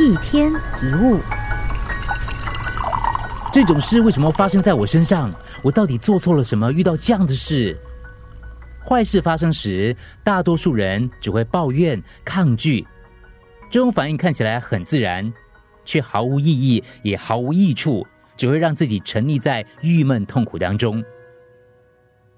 [0.00, 1.20] 一天一物，
[3.52, 5.32] 这种事为什么发生在我身上？
[5.62, 6.72] 我到底做错了什么？
[6.72, 7.78] 遇到这样的事，
[8.84, 12.84] 坏事发生时，大多数人只会抱怨、抗拒。
[13.70, 15.32] 这种反应看起来很自然，
[15.84, 18.04] 却毫无意义，也毫无益处，
[18.36, 21.02] 只会让自己沉溺在郁闷痛苦当中。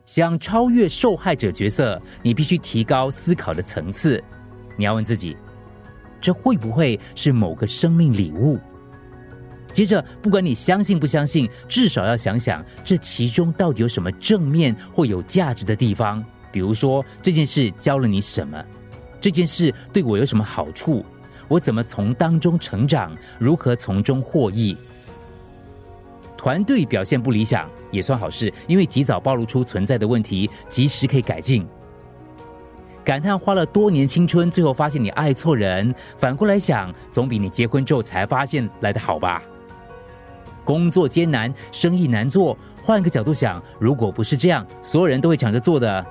[0.05, 4.23] 想超越受害者角色，你必须提高思考的层次。
[4.77, 5.35] 你要问自己：
[6.21, 8.59] 这会不会是某个生命礼物？
[9.73, 16.25] 接着，不管你相信不相信，至少要想想这其中到底有什么正面或有价值的地方。
[16.51, 18.65] 比如说，这件事教了你什么？
[19.21, 21.05] 这件事对我有什么好处？
[21.49, 23.15] 我怎么从当中成长？
[23.39, 24.75] 如何从中获益？
[26.37, 31.67] 团队表现不理想也算好事，因为及早暴露出存在的问题，及时可以改进。
[33.07, 39.41] 感叹花了多年青春，最后发现你爱错人，反过来想，总比你结婚之后才发现来的好吧？
[40.65, 46.05] 工作艰难，生意难做，换个角度想，如果不是这样，所有人都会抢着做的。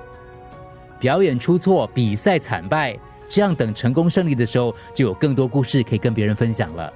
[0.98, 6.90] 表演出错，比赛惨败，这样等成功胜利的时候，就有更多故事可以跟别人分享了。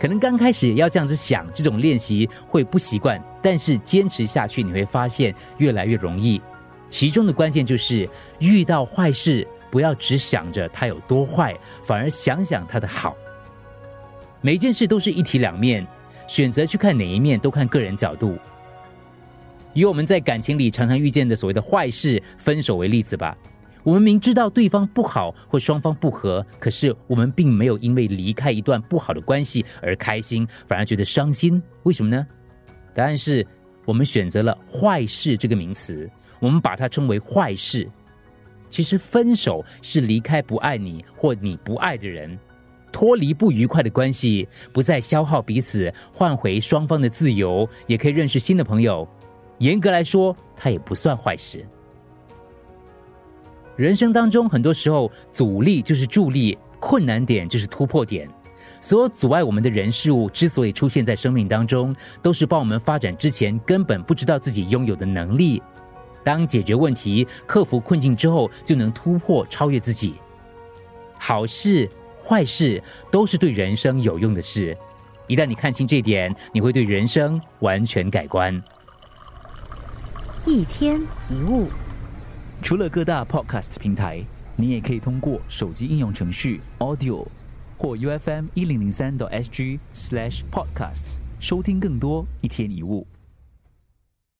[0.00, 6.40] 可能刚开始要这样子想，这种练习会不习惯，但是坚持下去，你会发现越来越容易。
[6.92, 8.06] 其中的关键就是
[8.38, 13.16] 遇到坏事，不要只想着它有多坏，反而想想它的好。
[14.42, 15.86] 每件事都是一体两面，
[16.28, 18.36] 选择去看哪一面，都看个人角度。
[19.72, 23.34] 以我们在感情里常常遇见的所谓的坏事——分手为例子吧。
[23.82, 31.60] 我们明知道对方不好或双方不和，可是我们并没有因为离开一段不好的关系而开心，反而觉得伤心。
[31.84, 32.26] 为什么呢？
[32.94, 33.46] 答案是
[33.86, 36.08] 我们选择了“坏事”这个名词。
[36.42, 37.88] 我们把它称为坏事，
[38.68, 42.36] 其实分手是离开不爱你或你不爱的人，
[42.90, 49.08] 脱离不愉快的关系，不再消耗彼此，换回双方的自由，也可以认识新的朋友。
[49.58, 51.64] 严格来说，它也不算坏事。
[53.76, 58.28] 人生当中，很多时候阻力就是助力，困难点就是突破点。
[58.80, 65.62] 所有阻碍我们的人事物之所以出现在生命当中，都是帮我们发展之前根本不知道自己拥有的能力。
[66.24, 70.14] 当解决问题、克服困境之后，就能突破、超越自己。
[71.18, 71.88] 好事、
[72.18, 74.76] 坏事都是对人生有用的事。
[75.28, 78.60] 一旦你看清这点，你会对人生完全改观。
[80.44, 81.00] 一天
[81.30, 81.68] 一物，
[82.60, 84.24] 除了各大 Podcast 平台，
[84.56, 87.26] 你也可以通过手机应用程序 Audio
[87.78, 93.06] 或 UFM 一零零三 SG Slash Podcasts 收听更多一天一物。